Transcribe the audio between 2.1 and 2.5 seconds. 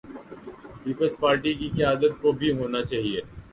کو